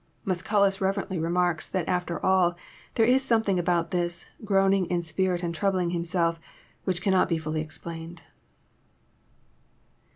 Musculus 0.25 0.81
reverently 0.81 1.19
remarks 1.19 1.69
that 1.69 1.87
after 1.87 2.19
all 2.25 2.57
there 2.95 3.05
is 3.05 3.23
something 3.23 3.59
about 3.59 3.91
this 3.91 4.25
groaning 4.43 4.87
in 4.87 5.03
spirit 5.03 5.43
and 5.43 5.53
troubling 5.53 5.91
Himself," 5.91 6.39
which 6.85 7.03
cannot 7.03 7.29
be 7.29 7.37
fliUy 7.37 7.61
explained. 7.61 8.23